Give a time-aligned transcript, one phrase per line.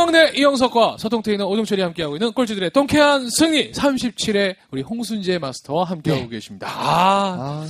[0.00, 6.66] 초강대 이영석과 서동태이는 오정철이 함께하고 있는 꼴찌들의 통쾌한 승리 37회 우리 홍순재 마스터와 함께하고 계십니다.
[6.68, 7.68] 아, 아,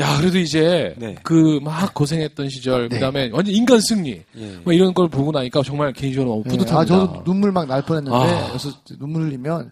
[0.00, 1.14] 야 그래도 이제 네.
[1.22, 4.46] 그막 고생했던 시절 그다음에 완전 인간 승리 예.
[4.64, 6.50] 뭐 이런 걸 보고 나니까 정말 개인적으로 너무 예.
[6.50, 6.80] 뿌듯합니다.
[6.80, 8.48] 아, 저도 눈물 막 날 뻔했는데 아.
[8.48, 9.70] 그래서 눈물 흘리면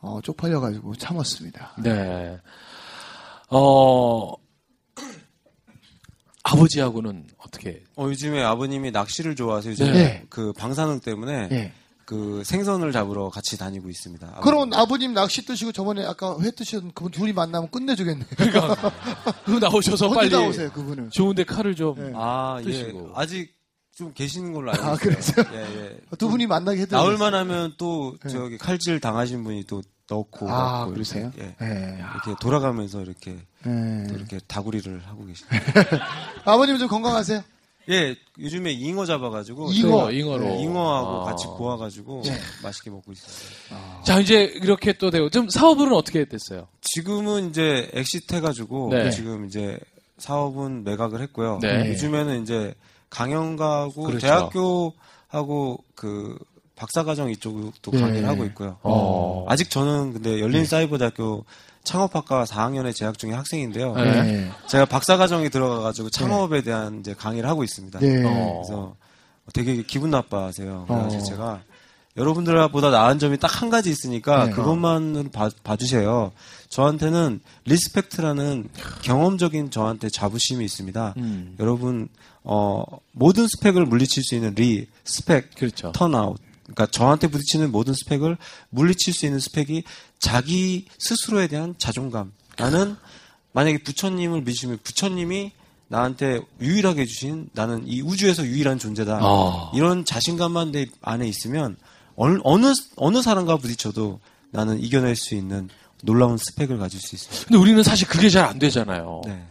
[0.00, 1.72] 어, 쪽팔려가지고 참았습니다.
[1.82, 2.38] 네.
[3.50, 4.32] 어
[6.44, 7.26] 아버지하고는
[7.62, 7.82] 어떻게?
[7.96, 10.24] 어, 요즘에 아버님이 낚시를 좋아해서 요즘에 네.
[10.28, 11.72] 그 방사능 때문에 예.
[12.04, 14.26] 그 생선을 잡으러 같이 다니고 있습니다.
[14.26, 14.42] 아버님.
[14.42, 18.24] 그럼 아버님 낚시 뜨시고 저번에 아까 회 뜨시던 그분 둘이 만나면 끝내주겠네.
[19.46, 21.10] 그 나오셔서 빨리 나오세요 그분은?
[21.10, 22.12] 좋은데 칼을 좀 네.
[22.14, 22.64] 아, 예.
[22.64, 23.12] 뜨시고.
[23.14, 23.54] 아직
[23.94, 24.98] 좀 계시는 걸로 알고 아, 있어요.
[24.98, 25.46] 그래서요?
[25.52, 25.98] 예, 예.
[26.18, 27.02] 두 분이 만나게 해드려요.
[27.02, 28.30] 나올 만 하면 또 네.
[28.30, 31.30] 저기 칼질 당하신 분이 또 넣고 아, 그러세요?
[31.36, 31.66] 이렇게, 예.
[31.66, 31.98] 예.
[31.98, 34.06] 이렇게 돌아가면서 이렇게 예.
[34.08, 35.58] 또 이렇게 다구리를 하고 계십니다.
[36.44, 37.42] 아버님 좀 건강하세요?
[37.88, 40.10] 예, 요즘에 잉어 잡아가지고 잉어.
[40.10, 40.44] 네, 잉어로.
[40.44, 41.24] 네, 잉어하고 아.
[41.24, 42.22] 같이 구워가지고
[42.62, 43.32] 맛있게 먹고 있어요.
[44.04, 46.68] 자 이제 이렇게 또 되고 좀 사업은 어떻게 됐어요?
[46.80, 49.10] 지금은 이제 exit 해가지고 네.
[49.10, 49.78] 지금 이제
[50.18, 51.58] 사업은 매각을 했고요.
[51.60, 51.88] 네.
[51.90, 52.74] 요즘에는 이제
[53.10, 54.26] 강연가하고 그렇죠.
[54.26, 56.38] 대학교하고 그
[56.76, 58.00] 박사과정 이쪽도 네.
[58.00, 58.78] 강의를 하고 있고요.
[58.82, 59.44] 어.
[59.48, 61.44] 아직 저는 근데 열린 사이버대학교
[61.84, 63.94] 창업학과 4학년에 재학 중인 학생인데요.
[63.94, 64.22] 네.
[64.22, 64.50] 네.
[64.68, 67.98] 제가 박사과정에 들어가가지고 창업에 대한 이제 강의를 하고 있습니다.
[68.00, 68.24] 네.
[68.24, 68.62] 어.
[68.64, 68.96] 그래서
[69.52, 70.84] 되게 기분 나빠하세요.
[70.88, 71.24] 그래가지고 어.
[71.26, 71.62] 제가
[72.16, 74.50] 여러분들보다 나은 점이 딱 한 가지 있으니까 네.
[74.52, 76.32] 그것만으로 봐, 봐주세요.
[76.68, 78.68] 저한테는 respect라는
[79.02, 81.14] 경험적인 저한테 자부심이 있습니다.
[81.16, 81.56] 음.
[81.60, 82.08] 여러분
[82.44, 85.92] 어, 모든 스펙을 물리칠 수 있는 리, 스펙, 그렇죠.
[85.92, 86.38] turn out.
[86.62, 88.36] 그러니까 저한테 부딪히는 모든 스펙을
[88.70, 89.82] 물리칠 수 있는 스펙이
[90.18, 92.32] 자기 스스로에 대한 자존감.
[92.58, 92.96] 나는
[93.52, 95.52] 만약에 부처님을 믿으시면 부처님이
[95.88, 99.18] 나한테 유일하게 주신 나는 이 우주에서 유일한 존재다.
[99.20, 99.70] 아.
[99.74, 101.76] 이런 자신감만 내 안에 있으면
[102.16, 104.20] 어느 어느, 어느 사람과 부딪혀도
[104.50, 105.68] 나는 이겨낼 수 있는
[106.02, 107.46] 놀라운 스펙을 가질 수 있습니다.
[107.48, 109.20] 근데 우리는 사실 그게 잘 안 되잖아요.
[109.26, 109.42] 네.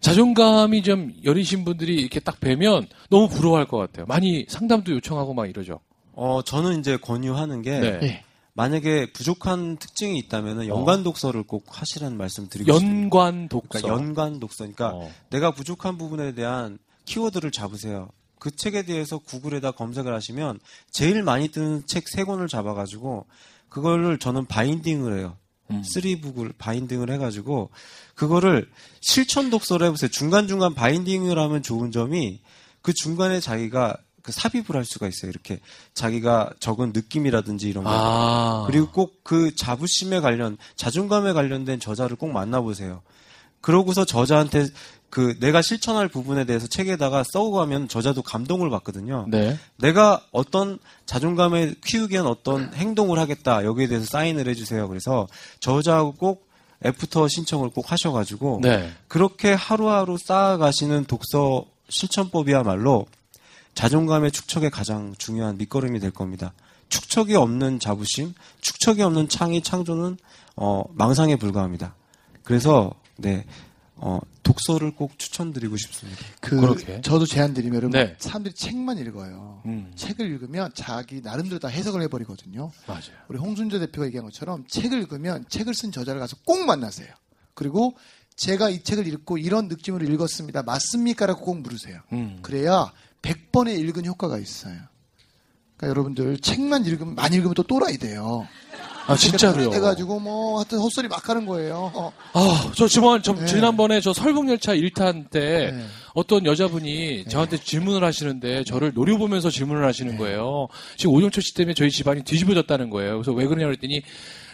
[0.00, 4.06] 자존감이 좀 여리신 분들이 이렇게 딱 뵈면 너무 부러워할 것 같아요.
[4.06, 5.80] 많이 상담도 요청하고 막 이러죠.
[6.16, 7.98] 어 저는 이제 권유하는 게 네.
[8.02, 8.24] 예.
[8.54, 13.02] 만약에 부족한 특징이 있다면 연관 독서를 꼭 하시라는 말씀 드리고 싶습니다.
[13.04, 13.68] 연관 독서.
[13.68, 14.64] 그러니까 연관 독서.
[14.64, 15.10] 그러니까 어.
[15.28, 18.08] 내가 부족한 부분에 대한 키워드를 잡으세요.
[18.38, 20.58] 그 책에 대해서 구글에다 검색을 하시면
[20.90, 23.26] 제일 많이 뜨는 책 세 권을 잡아가지고
[23.68, 25.36] 그거를 저는 바인딩을 해요.
[25.70, 25.82] 음.
[25.82, 27.70] 쓰리북을 바인딩을 해가지고
[28.14, 28.70] 그거를
[29.02, 30.08] 실천 독서를 해보세요.
[30.10, 32.40] 중간중간 바인딩을 하면 좋은 점이
[32.80, 35.30] 그 중간에 자기가 그 삽입을 할 수가 있어요.
[35.30, 35.60] 이렇게
[35.94, 37.90] 자기가 적은 느낌이라든지 이런 거.
[37.92, 38.64] 아.
[38.66, 43.02] 그리고 꼭 그 자부심에 관련, 자존감에 관련된 저자를 꼭 만나보세요.
[43.60, 44.68] 그러고서 저자한테
[45.10, 49.26] 그 내가 실천할 부분에 대해서 책에다가 써오고 하면 저자도 감동을 받거든요.
[49.28, 49.58] 네.
[49.78, 53.64] 내가 어떤 자존감을 키우기 위한 어떤 행동을 하겠다.
[53.64, 54.86] 여기에 대해서 사인을 해주세요.
[54.88, 55.26] 그래서
[55.58, 56.46] 저자하고 꼭
[56.84, 58.92] 애프터 신청을 꼭 하셔가지고 네.
[59.08, 63.06] 그렇게 하루하루 쌓아가시는 독서 실천법이야말로
[63.76, 66.54] 자존감의 축척에 가장 중요한 밑거름이 될 겁니다.
[66.88, 70.16] 축척이 없는 자부심, 축척이 없는 창의 창조는
[70.56, 71.94] 어, 망상에 불과합니다.
[72.42, 73.44] 그래서 네
[73.96, 76.20] 어, 독서를 꼭 추천드리고 싶습니다.
[76.40, 77.02] 그 그렇게.
[77.02, 78.16] 저도 제안 드리면 여러분 네.
[78.18, 79.60] 사람들이 책만 읽어요.
[79.66, 79.92] 음.
[79.94, 82.70] 책을 읽으면 자기 나름대로 다 해석을 해버리거든요.
[82.86, 83.02] 맞아요.
[83.28, 87.08] 우리 홍순재 대표가 얘기한 것처럼 책을 읽으면 책을 쓴 저자를 가서 꼭 만나세요.
[87.52, 87.94] 그리고
[88.36, 90.62] 제가 이 책을 읽고 이런 느낌으로 읽었습니다.
[90.62, 92.00] 맞습니까?라고 꼭 물으세요.
[92.12, 92.38] 음.
[92.40, 92.92] 그래야
[93.26, 94.76] 100번에 읽은 효과가 있어요.
[95.76, 98.46] 그러니까 여러분들 책만 읽으면 많이 읽으면 또 또라이 돼요.
[99.06, 99.72] 아, 진짜로요?
[99.72, 101.90] 해가지고 뭐 하여튼 헛소리 막 하는 거예요.
[101.94, 102.12] 어.
[102.32, 103.46] 아, 저 지난, 저, 네.
[103.46, 105.84] 지난번에 저 설국열차 1탄 때 네.
[106.14, 110.68] 어떤 여자분이 저한테 질문을 하시는데 저를 노려보면서 질문을 하시는 거예요.
[110.96, 113.14] 지금 오종철 씨 때문에 저희 집안이 뒤집어졌다는 거예요.
[113.14, 114.02] 그래서 왜 그러냐 그랬더니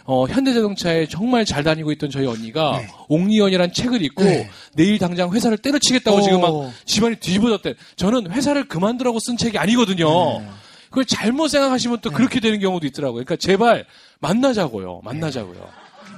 [0.05, 4.49] 어, 현대자동차에 정말 잘 다니고 있던 저희 언니가 옥리언이란 책을 읽고 네.
[4.75, 6.21] 내일 당장 회사를 때려치겠다고 어.
[6.21, 6.51] 지금 막
[6.85, 7.75] 집안이 뒤집어졌대.
[7.95, 10.41] 저는 회사를 그만두라고 쓴 책이 아니거든요.
[10.41, 10.47] 네.
[10.93, 13.23] 그걸 잘못 생각하시면 또 그렇게 되는 경우도 있더라고요.
[13.25, 13.87] 그러니까 제발
[14.19, 15.01] 만나자고요.
[15.03, 15.67] 만나자고요.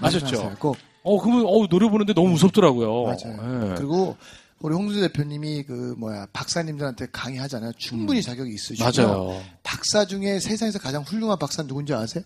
[0.02, 0.26] 아셨죠?
[0.26, 0.76] 만나세요, 꼭.
[1.02, 3.04] 어, 그러면, 어, 노려보는데 너무 무섭더라고요.
[3.04, 3.70] 맞아요.
[3.72, 3.76] 예.
[3.76, 4.18] 그리고
[4.60, 7.72] 우리 홍수 대표님이 그 뭐야 박사님들한테 강의하잖아요.
[7.78, 8.90] 충분히 자격이 있으시고요.
[8.90, 8.92] 음.
[9.08, 9.44] 맞아요.
[9.64, 12.26] 박사 중에 세상에서 가장 훌륭한 박사는 누군지 아세요?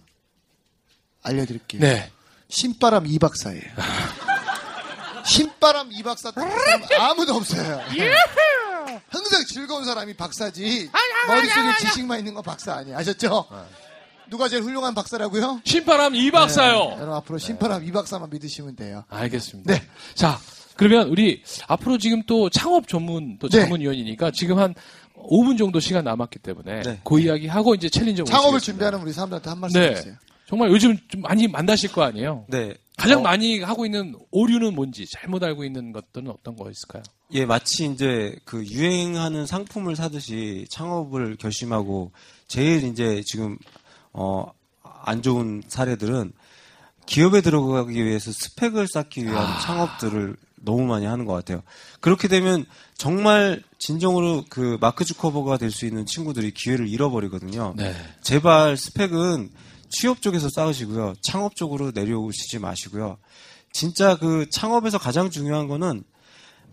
[1.22, 1.82] 알려드릴게요.
[1.82, 2.10] 네.
[2.48, 3.62] 신바람 이 박사예요.
[5.24, 6.32] 신바람 이 박사
[6.98, 7.80] 아무도 없어요.
[9.10, 10.90] 항상 즐거운 사람이 박사지
[11.28, 12.98] 머릿속에 지식만 있는 건 박사 아니에요.
[12.98, 13.46] 아셨죠?
[14.30, 15.62] 누가 제일 훌륭한 박사라고요?
[15.64, 16.74] 신바람 이 박사요.
[16.74, 19.04] 네, 여러분 앞으로 신바람 이 박사만 믿으시면 돼요.
[19.10, 19.74] 알겠습니다.
[19.74, 19.82] 네.
[20.14, 20.38] 자,
[20.76, 23.62] 그러면 우리 앞으로 지금 또 창업 전문 또 네.
[23.62, 24.76] 자문위원이니까 지금 한
[25.18, 27.02] 5분 정도 시간 남았기 때문에 네.
[27.04, 28.66] 그 이야기 하고 이제 챌린저 창업을 모시겠습니다.
[28.66, 29.90] 준비하는 우리 사람들한테 한 말씀 네.
[29.90, 30.16] 해주세요.
[30.48, 32.46] 정말 요즘 좀 많이 만나실 거 아니에요?
[32.48, 32.74] 네.
[33.00, 37.04] 가장 어, 많이 하고 있는 오류는 뭔지 잘못 알고 있는 것들은 어떤 거 있을까요?
[37.32, 42.12] 예, 마치 이제 그 유행하는 상품을 사듯이 창업을 결심하고
[42.48, 43.58] 제일 이제 지금
[44.14, 44.52] 어,
[44.84, 46.34] 안 좋은 사례들은
[47.06, 51.64] 기업에 들어가기 위해서 스펙을 쌓기 위한 창업들을 너무 많이 하는 것 같아요.
[52.02, 52.66] 그렇게 되면
[52.98, 57.74] 정말 진정으로 그 마크 주커버가 될 수 있는 친구들이 기회를 잃어버리거든요.
[57.78, 57.96] 네.
[58.22, 59.50] 제발 스펙은
[59.90, 61.16] 취업 쪽에서 쌓으시고요.
[61.22, 63.18] 창업 쪽으로 내려오시지 마시고요.
[63.74, 66.04] 진짜 그 창업에서 가장 중요한 거는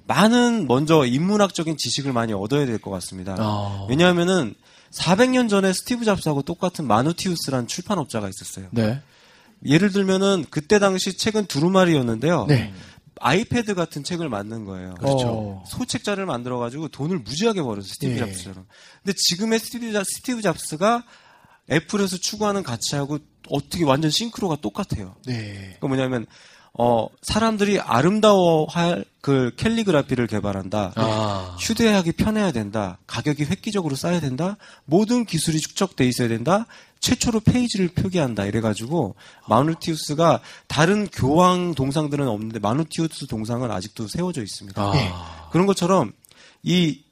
[0.07, 3.35] 많은 먼저 인문학적인 지식을 많이 얻어야 될 것 같습니다.
[3.39, 3.87] 아.
[3.89, 4.55] 왜냐하면은
[4.93, 8.69] 400년 전에 스티브 잡스하고 똑같은 마누티우스라는 출판업자가 있었어요.
[8.71, 9.03] 네.
[9.65, 12.47] 예를 들면은 그때 당시 책은 두루마리였는데요.
[12.49, 12.73] 네.
[13.21, 14.95] 아이패드 같은 책을 만든 거예요.
[14.95, 15.29] 그렇죠.
[15.29, 15.65] 어.
[15.67, 17.89] 소책자를 만들어 가지고 돈을 무지하게 벌었어요.
[17.89, 18.19] 스티브 예.
[18.19, 18.67] 잡스처럼.
[19.03, 21.03] 근데 지금의 스티브 잡스가
[21.71, 23.19] 애플에서 추구하는 가치하고
[23.49, 25.17] 어떻게 완전 싱크로가 똑같아요.
[25.27, 25.77] 네.
[25.81, 26.27] 그 뭐냐면
[26.79, 30.93] 어 사람들이 아름다워할 그 캘리그라피를 개발한다.
[30.95, 31.57] 아.
[31.59, 32.99] 휴대하기 편해야 된다.
[33.07, 34.57] 가격이 획기적으로 싸야 된다.
[34.85, 36.67] 모든 기술이 축적돼 있어야 된다.
[37.01, 38.45] 최초로 페이지를 표기한다.
[38.45, 39.15] 이래가지고
[39.49, 44.83] 마누티우스가 다른 교황 동상들은 없는데 마누티우스 동상은 아직도 세워져 있습니다.
[44.83, 45.49] 아.
[45.51, 46.13] 그런 것처럼
[46.63, 47.03] 이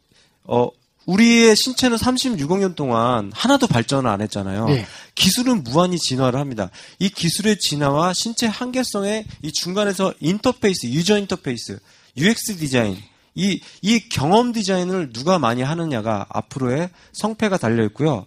[0.44, 0.68] 어,
[1.06, 4.66] 우리의 신체는 36억 년 동안 하나도 발전을 안 했잖아요.
[4.68, 4.86] 네.
[5.14, 6.70] 기술은 무한히 진화를 합니다.
[6.98, 11.78] 이 기술의 진화와 신체 한계성의 이 중간에서 인터페이스, user interface,
[12.16, 12.96] UX 디자인,
[13.34, 18.26] 이, 이 경험 디자인을 누가 많이 하느냐가 앞으로의 성패가 달려 있고요.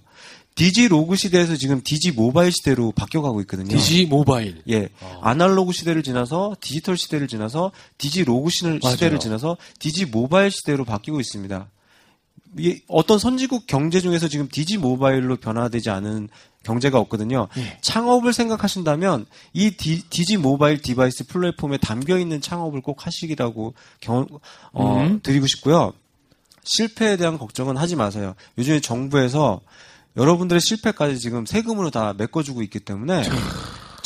[0.56, 3.78] 디지로그 시대에서 지금 디지 모바일 시대로 바뀌어가고 있거든요.
[3.78, 4.62] 디지 모바일.
[4.70, 4.90] 예,
[5.22, 9.20] 아날로그 시대를 지나서 디지털 시대를 지나서 디지로그 시- 시대를 맞아요.
[9.20, 11.70] 지나서 디지 모바일 시대로 바뀌고 있습니다.
[12.60, 16.30] 이 어떤 선진국 경제 중에서 지금 디지 모바일로 변화되지 않은
[16.64, 17.48] 경제가 없거든요.
[17.58, 17.78] 예.
[17.82, 24.28] 창업을 생각하신다면 이 디, 지 모바일 device 플랫폼에 담겨 있는 창업을 꼭 하시기라고 경,
[24.74, 25.20] 어, 음.
[25.24, 25.94] 드리고 싶고요.
[26.64, 28.36] 실패에 대한 걱정은 하지 마세요.
[28.58, 29.62] 요즘에 정부에서
[30.18, 33.24] 여러분들의 실패까지 지금 세금으로 다 메꿔주고 있기 때문에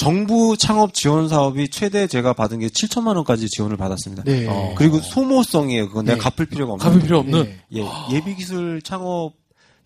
[0.01, 4.24] 정부 창업 지원 사업이 최대 제가 받은 게 7천만 원까지 지원을 받았습니다.
[4.24, 4.48] 네.
[4.48, 4.74] 어.
[4.75, 5.89] 그리고 소모성이에요.
[5.89, 6.24] 그건 내가 네.
[6.24, 6.83] 갚을 필요가 없는.
[6.83, 7.44] 갚을 필요 없는.
[7.44, 7.63] 네.
[7.75, 9.33] 예, 예비 기술 창업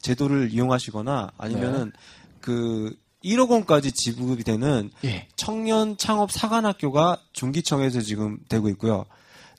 [0.01, 1.91] 제도를 이용하시거나 아니면은
[2.39, 2.95] 그
[3.25, 5.27] 1억 원까지 지급이 되는 예.
[5.35, 9.05] 청년 창업 사관학교가 중기청에서 지금 되고 있고요.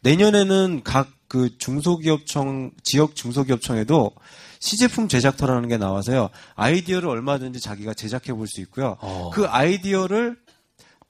[0.03, 4.13] 내년에는 각 그 중소기업청 지역 중소기업청에도
[4.61, 6.31] 시제품 제작터라는 게 나와서요.
[6.55, 8.97] 아이디어를 얼마든지 자기가 제작해 볼 수 있고요.
[9.01, 9.31] 어.
[9.33, 10.37] 그 아이디어를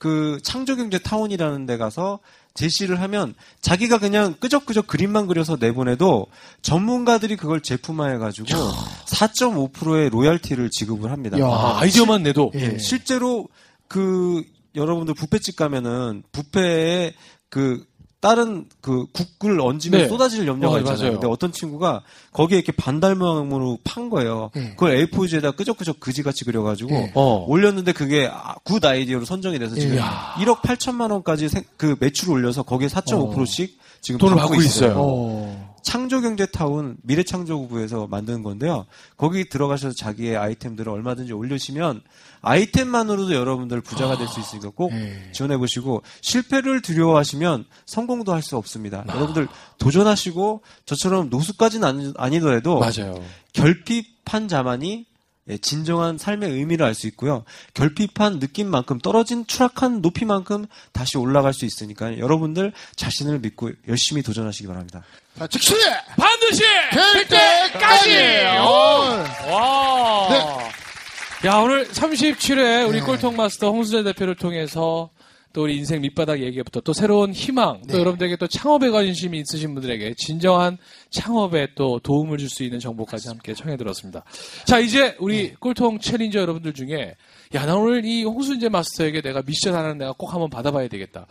[0.06, 2.20] 그 창조경제 타운이라는 데 가서
[2.54, 6.28] 제시를 하면 자기가 그냥 끄적끄적 그림만 그려서 내보내도
[6.62, 11.40] 전문가들이 그걸 제품화해가지고 4.5%의 로열티를 지급을 합니다.
[11.40, 11.46] 야.
[11.46, 12.52] 아, 아이디어만 내도.
[12.54, 12.75] 예.
[12.75, 13.48] 예, 실제로
[13.88, 14.44] 그
[14.76, 17.14] 여러분들 뷔페집 가면은 뷔페에
[17.48, 17.84] 그
[18.26, 20.09] 다른 그 국을 얹으면 네.
[20.09, 20.99] 쏟아질 염려가 어, 있잖아요.
[21.00, 21.12] 맞아요.
[21.12, 22.02] 근데 어떤 친구가
[22.33, 24.50] 거기에 이렇게 반달 모양으로 판 거예요.
[24.52, 24.71] 네.
[24.71, 27.12] 그걸 A4지에다 끄적끄적 그지같이 그려가지고 네.
[27.14, 27.45] 어.
[27.47, 30.00] 올렸는데 그게 아, good idea로 선정이 돼서 지금 예.
[30.45, 35.55] 1억 8천만 원까지 생- 그 매출 올려서 거기에 4.5%씩 지금 돈을 받고 받고 있어요.
[35.86, 35.92] 어.
[35.92, 38.86] 창조경제타운 미래창조구에서 만든 건데요.
[39.16, 42.02] 거기 들어가셔서 자기의 아이템들을 얼마든지 올리시면
[42.42, 45.30] 아이템만으로도 여러분들 부자가 될 수 있으니까 꼭 네.
[45.32, 49.04] 지원해 보시고 실패를 두려워하시면 성공도 할 수 없습니다.
[49.06, 49.14] 아.
[49.14, 53.20] 여러분들 도전하시고 저처럼 노숙까지는 아니, 아니더라도 맞아요.
[53.52, 55.15] 결핍한 자만이 예,
[55.60, 57.44] 진정한 삶의 의미를 알 수 있고요.
[57.74, 65.04] 결핍한 느낌만큼 떨어진 추락한 높이만큼 다시 올라갈 수 있으니까 여러분들 자신을 믿고 열심히 도전하시기 바랍니다.
[65.38, 65.74] 자, 즉시
[66.16, 66.62] 반드시
[66.92, 68.46] 될 때까지.
[68.58, 69.24] 어.
[69.50, 70.28] 와.
[70.30, 71.48] 네.
[71.48, 73.06] 야, 오늘 37회 우리 네.
[73.06, 75.10] 꼴통 마스터 홍수재 대표를 통해서
[75.56, 78.00] 또 우리 인생 밑바닥 얘기부터 또 새로운 희망, 또 네.
[78.00, 80.76] 여러분들에게 또 창업에 관심이 있으신 분들에게 진정한
[81.08, 84.22] 창업에 또 도움을 줄 수 있는 정보까지 함께 청해 들었습니다.
[84.66, 85.54] 자, 이제 우리 네.
[85.58, 87.14] 꼴통 challenger 여러분들 중에
[87.54, 91.26] 야, 나 오늘 이 홍순재 마스터에게 내가 미션 하나는 내가 꼭 한번 받아봐야 되겠다.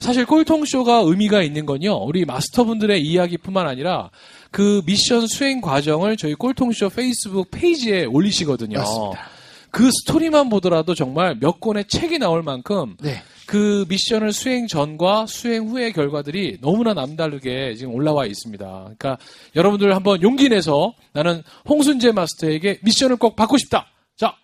[0.00, 4.10] 사실 꼴통쇼가 의미가 있는 건요, 우리 마스터분들의 이야기뿐만 아니라
[4.50, 8.78] 그 미션 수행 과정을 저희 꼴통쇼 페이스북 페이지에 올리시거든요.
[8.78, 9.28] 맞습니다.
[9.70, 13.22] 그 스토리만 보더라도 정말 몇 권의 책이 나올 만큼 네.
[13.50, 18.64] 그 미션을 수행 전과 수행 후의 결과들이 너무나 남다르게 지금 올라와 있습니다.
[18.64, 19.18] 그러니까
[19.56, 23.88] 여러분들 한번 용기 내서 나는 홍순재 마스터에게 미션을 꼭 받고 싶다.
[24.16, 24.36] 자,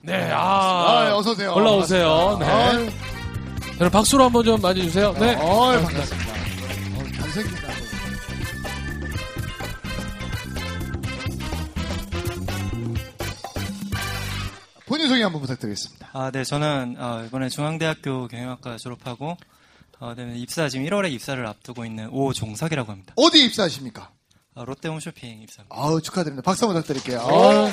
[0.00, 1.52] 네, 아, 아, 어서 오세요.
[1.54, 2.38] 올라오세요.
[2.40, 2.46] 네.
[3.78, 5.12] 여러분 박수로 한번 좀 맞아주세요.
[5.20, 5.34] 네.
[5.34, 6.32] 어이, 반갑습니다.
[6.32, 7.99] 어, 잘생긴다.
[15.00, 16.10] 본인 소개 한번 부탁드리겠습니다.
[16.12, 19.34] 아, 네, 저는 어, 이번에 중앙대학교 경영학과 졸업하고
[19.98, 23.14] 어, 네, 입사 지금 1월에 입사를 앞두고 있는 오종석이라고 합니다.
[23.16, 24.10] 어디 입사하십니까?
[24.54, 25.62] 아, 롯데홈쇼핑 입사.
[25.70, 26.44] 아우, 축하드립니다.
[26.44, 27.20] 박수 한번 부탁드릴게요.
[27.20, 27.72] 어,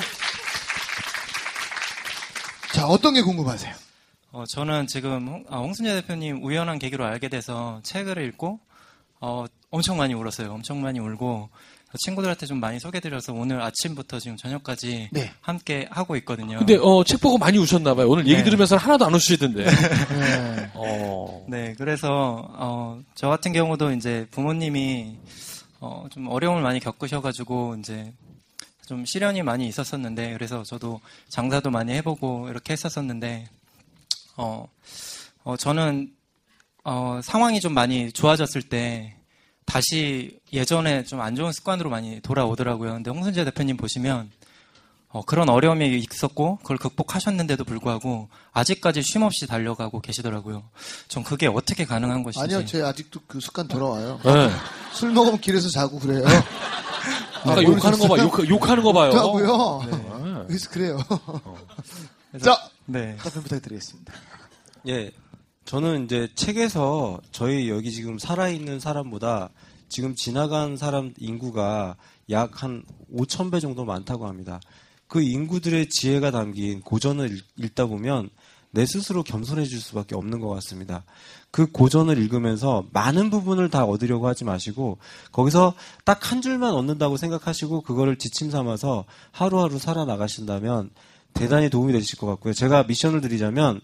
[2.72, 3.74] 자, 어떤 게 궁금하세요?
[4.32, 8.58] 어, 저는 지금 홍, 아, 홍순재 대표님 우연한 계기로 알게 돼서 책을 읽고
[9.20, 10.50] 어, 엄청 많이 울었어요.
[10.50, 11.50] 엄청 많이 울고
[11.96, 15.32] 친구들한테 좀 많이 소개드려서 오늘 아침부터 지금 저녁까지 네.
[15.40, 16.58] 함께 하고 있거든요.
[16.58, 18.08] 근데 어, 책 보고 많이 우셨나 봐요.
[18.08, 18.44] 오늘 얘기 네.
[18.44, 19.64] 들으면서 하나도 안 우시던데.
[19.64, 20.70] 네.
[20.74, 21.46] 어.
[21.48, 25.16] 네, 그래서 어, 저 같은 경우도 이제 부모님이
[25.80, 28.12] 어, 좀 어려움을 많이 겪으셔가지고 이제
[28.86, 33.46] 좀 시련이 많이 있었었는데 그래서 저도 장사도 많이 해보고 이렇게 했었었는데
[34.36, 34.66] 어,
[35.44, 36.10] 어 저는
[36.84, 39.17] 어, 상황이 좀 많이 좋아졌을 때
[39.72, 42.94] 다시 예전에 좀 안 좋은 습관으로 많이 돌아오더라고요.
[42.94, 44.30] 근데 홍순재 대표님 보시면
[45.10, 50.64] 어, 그런 어려움이 있었고 그걸 극복하셨는데도 불구하고 아직까지 쉼 없이 달려가고 계시더라고요.
[51.08, 52.44] 전 그게 어떻게 가능한 것인지.
[52.56, 54.20] 아니요, 제 아직도 그 습관 돌아와요.
[54.24, 54.50] 네.
[54.92, 56.24] 술 먹으면 길에서 자고 그래요.
[57.44, 58.18] 아까 욕하는 거 봐.
[58.18, 59.12] 욕, 욕하는 거 봐요.
[59.12, 59.82] 하고요.
[59.90, 60.44] 네.
[60.46, 60.98] 그래서 그래요.
[62.32, 63.16] 그래서- 자, 네.
[63.16, 64.12] 답변 부탁드리겠습니다.
[64.88, 65.10] 예.
[65.68, 69.50] 저는 이제 책에서 저희 여기 지금 살아있는 사람보다
[69.90, 71.96] 지금 지나간 사람 인구가
[72.30, 72.82] 약 한
[73.14, 74.60] 5천 배 정도 많다고 합니다.
[75.08, 78.30] 그 인구들의 지혜가 담긴 고전을 읽- 읽다 보면
[78.70, 81.04] 내 스스로 겸손해질 수밖에 없는 것 같습니다.
[81.50, 84.96] 그 고전을 읽으면서 많은 부분을 다 얻으려고 하지 마시고
[85.32, 85.74] 거기서
[86.06, 90.88] 딱 한 줄만 얻는다고 생각하시고 그거를 지침 삼아서 하루하루 살아나가신다면
[91.34, 92.54] 대단히 도움이 되실 것 같고요.
[92.54, 93.82] 제가 미션을 드리자면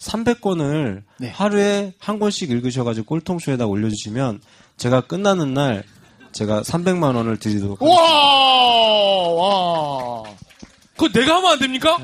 [0.00, 1.30] 300권을 네.
[1.30, 4.40] 하루에 한 권씩 읽으셔가지고 꼴통쇼에다 올려주시면
[4.76, 5.84] 제가 끝나는 날
[6.32, 8.02] 제가 300만 원을 드리도록 하겠습니다.
[8.02, 10.22] 와, 와.
[10.96, 11.98] 그거 내가 하면 안 됩니까?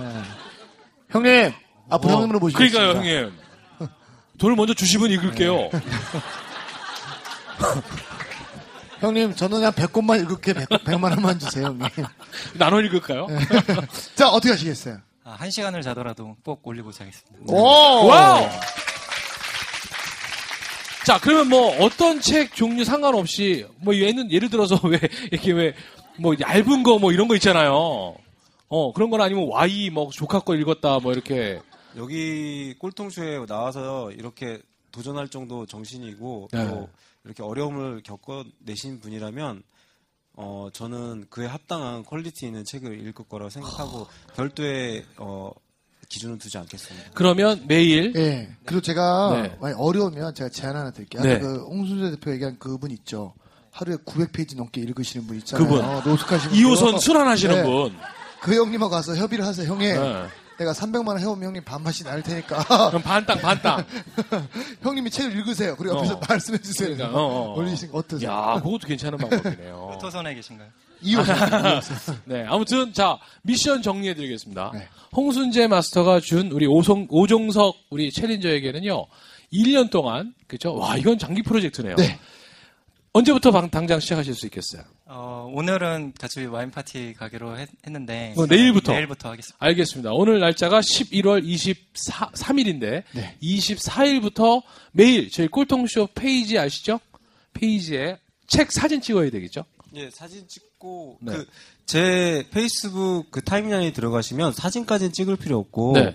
[1.10, 1.52] 형님,
[1.88, 2.78] 앞으로 어, 형님으로 모시겠습니다.
[2.78, 3.32] 그러니까요, 형님.
[4.38, 5.70] 돈을 먼저 주시면 읽을게요.
[9.00, 11.88] 형님, 저는 그냥 100권만 읽을게 100, 만 원만 주세요, 형님.
[12.58, 13.26] 나눠 읽을까요?
[14.16, 14.98] 자, 어떻게 하시겠어요?
[15.28, 17.52] 아, 한 시간을 자더라도 꼭 올리고자 하겠습니다.
[17.52, 18.06] 오!
[18.06, 18.48] 와우!
[21.04, 25.00] 자, 그러면 뭐 어떤 책 종류 상관없이 뭐 얘는 예를 들어서 왜
[25.32, 25.74] 이렇게 왜
[26.18, 28.14] 뭐 얇은 거 뭐 이런 거 있잖아요.
[28.68, 31.60] 어, 그런 건 아니면 Y 뭐 조카 거 읽었다 뭐 이렇게
[31.98, 36.66] 여기 꼴통쇼에 나와서 이렇게 도전할 정도 정신이고 네.
[36.68, 36.88] 또
[37.24, 39.62] 이렇게 어려움을 겪어내신 분이라면
[40.36, 45.50] 어 저는 그에 합당한 퀄리티 있는 책을 읽을 거라고 생각하고 별도의 어
[46.08, 47.10] 기준은 두지 않겠습니다.
[47.14, 48.48] 그러면 매일 예.
[48.64, 49.56] 그리고 제가 네.
[49.60, 51.22] 만약 어려우면 제가 제안 하나 드릴게요.
[51.22, 51.34] 네.
[51.36, 53.34] 아까 그 홍순재 대표 얘기한 그분 있죠.
[53.70, 55.66] 하루에 900페이지 넘게 읽으시는 분 있잖아요.
[55.66, 55.84] 그분.
[56.10, 57.00] 노숙하시는 2호선 분.
[57.00, 57.62] 순환하시는 네.
[57.62, 57.96] 분.
[58.40, 59.66] 그 형님하고 가서 협의를 하세요.
[59.70, 60.26] 형님, 네.
[60.58, 63.84] 내가 300만 원 해오면 형님 반반씩 날 테니까 그럼 반땅 반땅.
[64.82, 65.76] 형님이 책을 읽으세요.
[65.76, 65.98] 그리고 어.
[65.98, 66.96] 옆에서 말씀해 주세요.
[66.96, 67.58] 그러니까, 어, 어, 어.
[67.58, 68.30] 올리신 거 어떠세요?
[68.30, 69.98] 야, 그것도 괜찮은 방법이네요.
[70.00, 70.68] 토선에 계신가요?
[71.02, 72.16] 2호선.
[72.24, 74.70] 네, 아무튼 자 미션 정리해드리겠습니다.
[74.74, 74.88] 네.
[75.14, 79.06] 홍순재 마스터가 준 우리 오송, 오종석 우리 챌린저에게는요
[79.52, 80.74] 1년 동안 그죠?
[80.74, 81.96] 와 이건 장기 프로젝트네요.
[81.96, 82.18] 네.
[83.16, 84.82] 언제부터 방- 당장 시작하실 수 있겠어요?
[85.06, 88.92] 어, 오늘은 같이 와인 파티 가기로 했, 는데 어, 내일부터?
[88.92, 89.56] 내일부터 하겠습니다.
[89.58, 90.12] 알겠습니다.
[90.12, 93.36] 오늘 날짜가 11월 23일인데 네.
[93.42, 97.00] 24일부터 매일 저희 꼴통쇼 페이지 아시죠?
[97.54, 98.18] 페이지에
[98.48, 99.64] 책 사진 찍어야 되겠죠?
[99.94, 101.32] 예, 사진 찍고 네.
[101.86, 106.14] 그제 페이스북 그 타임라인에 들어가시면 사진까지는 찍을 필요 없고 네.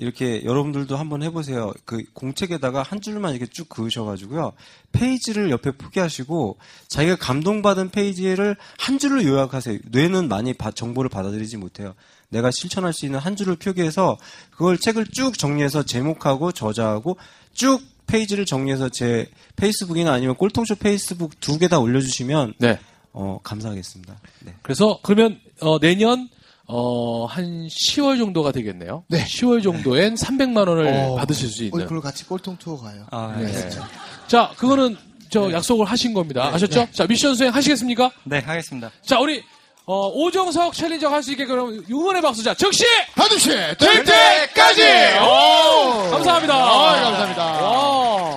[0.00, 1.74] 이렇게 여러분들도 한번 해보세요.
[1.84, 4.52] 그 공책에다가 한 줄만 이렇게 쭉 그으셔가지고요.
[4.92, 6.56] 페이지를 옆에 포기하시고
[6.88, 9.78] 자기가 감동받은 페이지를 한 줄로 요약하세요.
[9.90, 11.94] 뇌는 많이 바- 정보를 받아들이지 못해요.
[12.30, 14.16] 내가 실천할 수 있는 한 줄을 표기해서
[14.50, 17.18] 그걸 책을 쭉 정리해서 제목하고 저자하고
[17.52, 22.78] 쭉 페이지를 정리해서 제 페이스북이나 아니면 꼴통쇼 페이스북 두 개 다 올려주시면 네.
[23.12, 24.18] 어, 감사하겠습니다.
[24.46, 24.54] 네.
[24.62, 26.30] 그래서 그러면 어, 내년
[26.72, 29.04] 어, 한 10월 정도가 되겠네요.
[29.08, 29.24] 네.
[29.24, 31.84] 10월 정도엔 300만 원을 어, 받으실 수 있는.
[31.84, 33.06] 그걸 같이 꼴통 투어 가요.
[33.10, 33.46] 아, 네.
[33.46, 33.88] 알겠습니다.
[34.28, 34.96] 자, 그거는
[35.30, 36.50] 저 약속을 하신 겁니다.
[36.54, 36.86] 아셨죠?
[36.92, 38.10] 자, 미션 수행 하시겠습니까?
[38.24, 38.90] 네, 하겠습니다.
[39.04, 39.42] 자, 우리
[39.86, 42.84] 어, 오정석 챌린저 할 수 있게 그럼 응원의 박수 자, 즉시
[43.16, 44.82] 반드시 될 될 때까지!
[45.20, 46.10] 오!
[46.10, 46.54] 감사합니다.
[46.54, 47.44] 아, 감사합니다.
[47.62, 48.36] 와.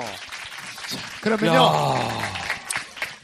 [1.22, 2.33] 그러면요.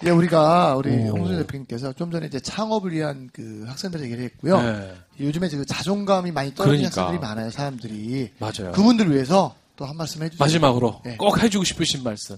[0.05, 4.61] 예, 우리가 우리 홍순 대표님께서 좀 전에 이제 창업을 위한 그 학생들 얘기를 했고요.
[4.61, 4.93] 네.
[5.19, 7.01] 요즘에 그 자존감이 많이 떨어진 그러니까.
[7.01, 8.31] 학생들이 많아요, 사람들이.
[8.39, 8.71] 맞아요.
[8.73, 10.37] 그분들 위해서 또 한 말씀 해주세요.
[10.43, 11.17] 마지막으로 네.
[11.17, 12.37] 꼭 해주고 싶으신 말씀.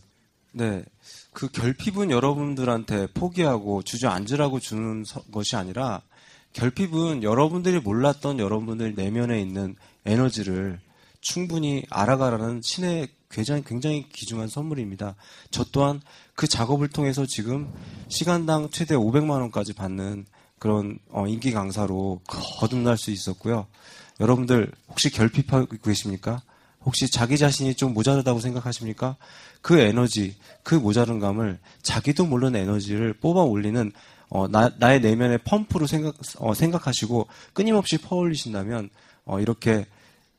[0.54, 0.84] 네.
[1.34, 6.02] 그 결핍은 여러분들한테 포기하고 주저앉으라고 주는 서- 것이 아니라
[6.54, 9.76] 결핍은 여러분들이 몰랐던 여러분들 내면에 있는
[10.06, 10.80] 에너지를
[11.22, 15.16] 충분히 알아가라는 신의 굉장히, 굉장히 귀중한 선물입니다.
[15.52, 16.02] 저 또한
[16.42, 17.72] 그 작업을 통해서 지금
[18.08, 20.26] 시간당 최대 500만 원까지 받는
[20.58, 23.68] 그런 어, 인기 강사로 거듭날 수 있었고요.
[24.20, 26.42] 여러분들 혹시 결핍하고 계십니까?
[26.84, 29.18] 혹시 자기 자신이 좀 모자르다고 생각하십니까?
[29.62, 33.92] 그 에너지, 그 모자른 감을 자기도 모르는 에너지를 뽑아 올리는
[34.30, 38.90] 어, 나, 의 내면의 펌프로 생각, 어, 생각하시고 끊임없이 퍼올리신다면
[39.26, 39.86] 어, 이렇게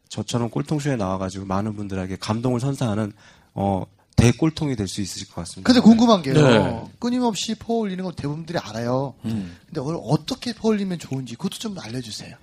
[0.09, 3.12] 저처럼 꼴통쇼에 나와가지고 많은 분들에게 감동을 선사하는
[3.54, 5.66] 어, 대꼴통이 될 수 있을 것 같습니다.
[5.66, 6.35] 근데 궁금한 게요.
[6.35, 6.83] 네.
[6.99, 9.14] 끊임없이 퍼 올리는 건 대부분들이 알아요.
[9.25, 9.57] 음.
[9.66, 12.37] 근데 그걸 어떻게 퍼 올리면 좋은지 그것도 좀 알려주세요.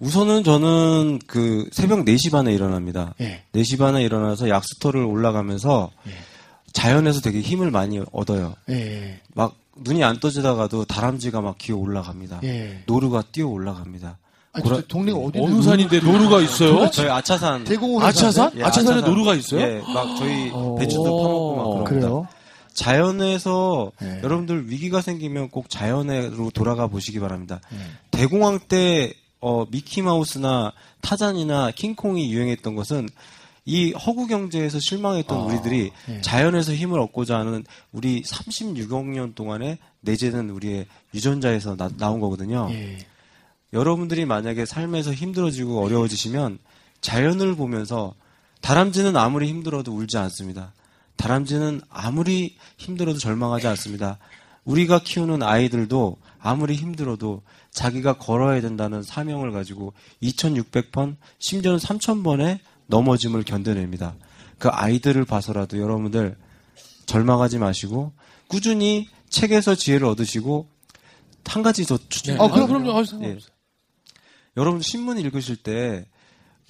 [0.00, 3.14] 우선은 저는 그 새벽 4시 반에 일어납니다.
[3.20, 3.44] 예.
[3.54, 6.10] 4시 반에 일어나서 약수터를 올라가면서 예.
[6.72, 8.54] 자연에서 되게 힘을 많이 얻어요.
[8.68, 9.20] 예.
[9.34, 12.40] 막 눈이 안 떠지다가도 다람쥐가 막 기어 올라갑니다.
[12.44, 12.82] 예.
[12.86, 14.18] 노루가 뛰어 올라갑니다.
[14.64, 16.90] 아니, 동네가 어디 어느 산인데 노루가 있어요?
[16.90, 18.52] 저희 아차산 대공원 아차산?
[18.56, 19.10] 예, 아차산에 아차산.
[19.10, 19.60] 노루가 있어요?
[19.60, 20.74] 예, 막 저희 오.
[20.76, 21.84] 배추도 파먹고 막.
[21.84, 22.26] 그래요?
[22.74, 24.20] 자연에서 네.
[24.22, 27.60] 여러분들 위기가 생기면 꼭 자연으로 돌아가 보시기 바랍니다.
[27.70, 27.78] 네.
[28.10, 33.08] 대공황 때 어, 미키마우스나 타잔이나 킹콩이 유행했던 것은
[33.64, 36.20] 이 허구 경제에서 실망했던 우리들이 네.
[36.20, 42.68] 자연에서 힘을 얻고자 하는 우리 36억 년 동안에 내재된 우리의 유전자에서 나, 나온 거거든요.
[43.76, 43.80] 예.
[43.80, 46.58] 여러분들이 만약에 삶에서 힘들어지고 어려워지시면
[47.00, 48.14] 자연을 보면서
[48.62, 50.72] 다람쥐는 아무리 힘들어도 울지 않습니다.
[51.16, 54.18] 다람쥐는 아무리 힘들어도 절망하지 않습니다.
[54.64, 64.14] 우리가 키우는 아이들도 아무리 힘들어도 자기가 걸어야 된다는 사명을 가지고 2600번, 심지어는 3000번의 넘어짐을 견뎌냅니다.
[64.58, 66.36] 그 아이들을 봐서라도 여러분들
[67.06, 68.12] 절망하지 마시고
[68.48, 70.68] 꾸준히 책에서 지혜를 얻으시고
[71.44, 72.40] 한 가지 더 추천.
[72.40, 72.92] 어, 그럼- 그럼요.
[72.98, 73.38] 아, 예.
[74.56, 76.06] 여러분 신문 읽으실 때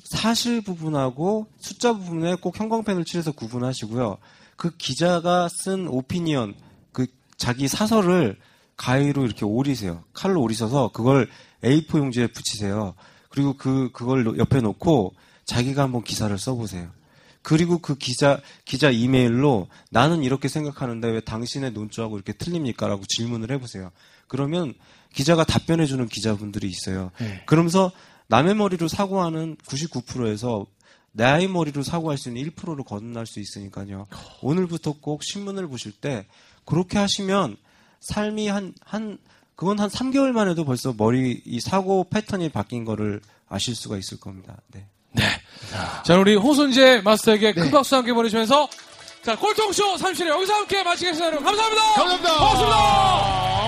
[0.05, 4.19] 사실 부분하고 숫자 부분에 꼭 형광펜을 칠해서 구분하시고요.
[4.57, 6.55] 그 기자가 쓴 오피니언,
[6.93, 8.39] 그 자기 사설을
[8.77, 10.05] 가위로 이렇게 오리세요.
[10.13, 11.29] 칼로 오리셔서 그걸
[11.63, 12.95] A4 용지에 붙이세요.
[13.29, 16.91] 그리고 그 그걸 옆에 놓고 자기가 한번 기사를 써보세요.
[17.43, 23.93] 그리고 그 기자 기자 이메일로 나는 이렇게 생각하는데 왜 당신의 논조하고 이렇게 틀립니까라고 질문을 해보세요.
[24.27, 24.75] 그러면
[25.17, 27.11] 기자가 답변해 주는 기자분들이 있어요.
[27.19, 27.43] 네.
[27.47, 27.91] 그러면서
[28.29, 30.67] 남의 머리로 사고하는 99%에서
[31.13, 34.07] 나의 머리로 사고할 수 있는 1%로 거듭날 수 있으니까요.
[34.43, 36.27] 오늘부터 꼭 신문을 보실 때
[36.67, 37.57] 그렇게 하시면
[38.01, 39.17] 삶이 한, 한,
[39.55, 44.59] 그건 한 3개월 만에도 벌써 머리, 이 사고 패턴이 바뀐 거를 아실 수가 있을 겁니다.
[44.69, 44.87] 네.
[46.05, 47.71] 자, 우리 홍순재 마스터에게 큰 네.
[47.71, 48.69] 박수 함께 보내주면서
[49.23, 51.27] 자, 꼴통쇼 37회 여기서 함께 마치겠습니다.
[51.27, 51.45] 여러분.
[51.47, 51.83] 감사합니다.
[51.95, 52.39] 감사합니다.
[52.39, 53.67] 고맙습니다.